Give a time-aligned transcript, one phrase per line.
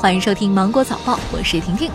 [0.00, 1.90] 欢迎收听《芒果早报》，我是婷婷。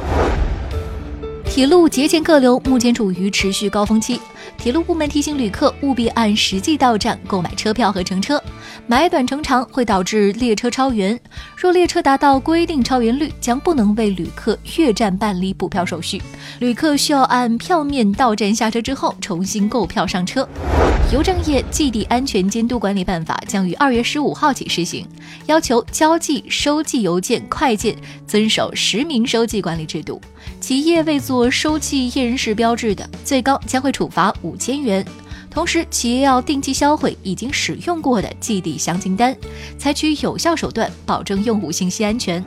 [1.54, 4.20] 铁路节前客流目前处于持续高峰期，
[4.58, 8.44] 铁路部门提醒旅客务必按实际到站购买车票和乘车，
[8.88, 11.18] 买短乘长会导致列车超员。
[11.56, 16.20] 若列车达到规定超员率，将不能为旅客越站办理补票手续，
[16.58, 20.50] 旅客需要按票面到站下车之后重新购票上车。
[21.12, 25.08] 邮政业寄递安全监督管理办法将于二月十五号起施行，
[25.46, 27.96] 要求交寄、收寄邮件快件
[28.26, 30.20] 遵守实名收寄管理制度。
[30.60, 35.06] 企业未做和收寄验人式标志的，最高将会处罚五千元。
[35.50, 39.36] 同时，企业要定期销毁已经使用过的寄递详情单，
[39.78, 42.42] 采取有效手段保证用户信息安全。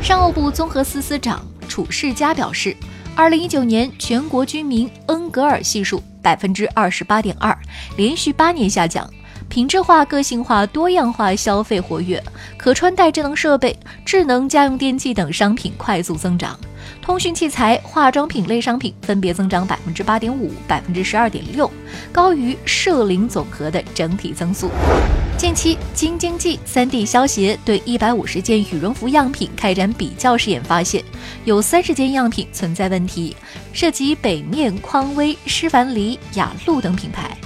[0.00, 2.76] 商务部综合司司长褚世佳表示，
[3.16, 6.00] 二零一九年全国居民恩格尔系数。
[6.22, 7.58] 百分之二十八点二，
[7.96, 9.10] 连续八年下降。
[9.50, 12.22] 品质化、个性化、多样化消费活跃，
[12.56, 16.56] 可穿戴智能设备、智能家用电器等商品快速增长。
[17.02, 21.68] 通讯器材、化妆品类商品分别增长百分之八点五、百分之十二点六，
[22.12, 24.70] 高于社零总和的整体增速。
[25.36, 31.02] 近期，京津冀三地消协对一百五十件羽绒服样品开展比较试验，发现
[31.44, 33.34] 有三十件样品存在问题，
[33.72, 37.36] 涉及北面、匡威、施凡黎、雅鹿等品牌。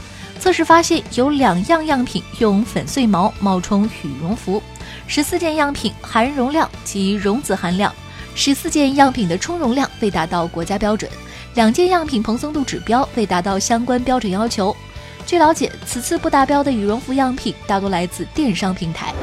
[0.45, 4.63] 测试发现有两样样品用粉碎毛冒充羽绒服，
[5.07, 7.91] 十四件样品含绒量及绒子含量，
[8.35, 11.11] 十四件样品的充绒量未达到国家标准，
[11.55, 14.77] 两件样品蓬松度指标未达到相关标准要求。
[15.25, 19.15] 据了解，此次不达标的羽绒服样品大多来自电商平台。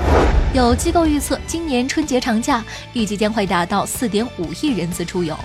[0.56, 5.38] 有机构预测，今年春节长假预计将会达到四点五亿人次出游。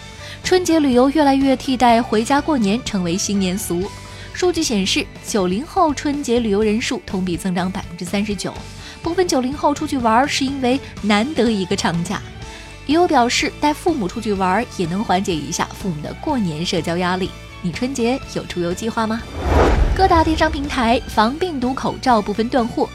[0.42, 3.84] 春节旅游越来越替代回家过年，成为新年俗。
[4.37, 8.53] 数据显示，九零后春节旅游人数同比增长百分之三十九。
[9.03, 12.20] 部分九零后出去玩是因为难得一个长假。
[12.84, 17.30] 也有表示，带父母出去玩也能缓解一下父母的过年社交压力。
[17.63, 19.23] 你春节有出游计划吗？
[19.96, 22.86] 各大电商平台防病毒口罩部分断货，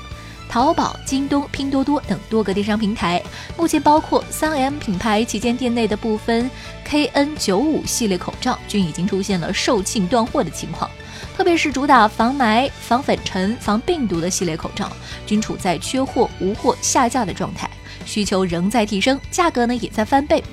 [0.47, 3.19] 淘宝、京东、拼多多等多个电商平台
[3.57, 6.47] 目前包括三 M 品牌旗舰店内的部分
[6.88, 10.88] KN95 系列口罩均已经出现了售罄断货的情况，
[11.35, 14.91] 特别是主打防霾、防粉尘、防病毒的系列口罩
[15.25, 17.69] 均处在缺货、无货、下架的状态，
[18.05, 20.43] 需求仍在提升，价格呢也在翻倍。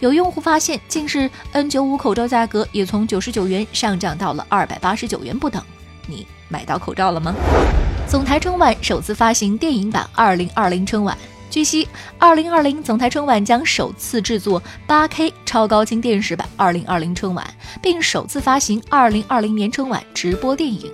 [0.00, 5.62] 有用户发现，近日 N95 口罩价格也从九十九元上涨到了二百八十九元不等。
[6.06, 7.34] 你买到口罩了吗？
[8.06, 11.16] 总台春晚首次发行电影版《二零二零春晚》。
[11.50, 11.88] 据悉，
[12.18, 17.44] 二零二零总台春晚将首次制作八 K 超高清电视版《二零二零春晚》，
[17.82, 20.92] 并首次发行二零二零年春晚直播电影。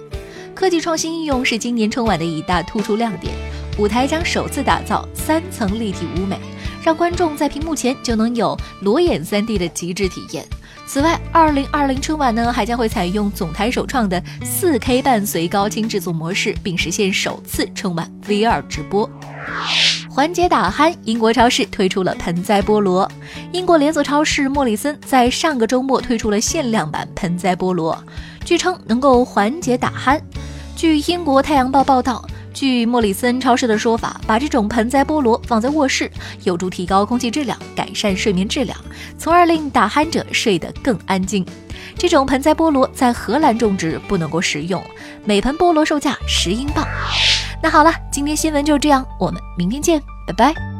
[0.54, 3.34] 科技创新应用是今年春晚的一大突出亮点。
[3.76, 6.38] 舞台将首次打造三层立体舞美，
[6.84, 10.44] 让观众在屏幕前就能有裸眼 3D 的极致体验。
[10.86, 19.08] 此外，二零二零春晚呢还将会采用总台首创的四 K 伴随高清制作模式，并实现首次春晚 VR 直播。
[20.10, 23.10] 缓解打鼾，英国超市推出了盆栽菠萝。
[23.50, 27.98] 英国连锁超市莫里森在上个周末推出了限量版盆栽菠萝，
[28.44, 30.20] 据称能够缓解打鼾。
[30.76, 32.22] 据英国太阳报报道。
[32.54, 36.10] 据莫里森超市的说法，把这种盆栽菠萝放在卧室，
[36.44, 38.78] 有助提高空气质量，改善睡眠质量，
[39.18, 41.44] 从而令打鼾者睡得更安静。
[41.98, 44.82] 这种盆栽菠萝在荷兰种植，不能够食用。
[45.24, 46.86] 每盆菠萝售价十英镑。
[47.62, 50.73] 那好了，今天新闻就这样，我们明天见，拜拜。